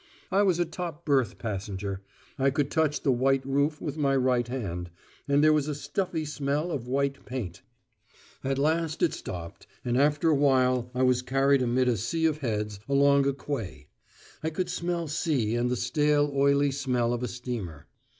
I 0.31 0.41
was 0.41 0.57
a 0.57 0.65
top 0.65 1.05
berth 1.05 1.37
passenger; 1.37 2.01
I 2.39 2.49
could 2.49 2.71
touch 2.71 3.03
the 3.03 3.11
white 3.11 3.45
roof 3.45 3.79
with 3.79 3.97
my 3.99 4.15
right 4.15 4.47
hand; 4.47 4.89
and 5.27 5.43
there 5.43 5.53
was 5.53 5.67
a 5.67 5.75
stuffy 5.75 6.25
smell 6.25 6.71
of 6.71 6.87
white 6.87 7.23
paint. 7.23 7.61
At 8.43 8.57
last 8.57 9.03
it 9.03 9.13
stopped, 9.13 9.67
and 9.85 9.95
after 9.95 10.29
a 10.29 10.33
wait 10.35 10.85
I 10.95 11.03
was 11.03 11.21
carried 11.21 11.61
amid 11.61 11.87
a 11.87 11.97
sea 11.97 12.25
of 12.25 12.39
heads, 12.39 12.79
along 12.89 13.27
a 13.27 13.33
quay. 13.33 13.89
I 14.41 14.49
could 14.49 14.69
smell 14.71 15.07
sea 15.07 15.53
and 15.55 15.69
the 15.69 15.75
stale 15.75 16.31
oily 16.33 16.71
smell 16.71 17.13
of 17.13 17.21
a 17.21 17.27
steamer. 17.27 17.85